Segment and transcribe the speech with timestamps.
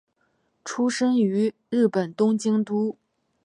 [0.65, 2.97] 出身于日本东京都。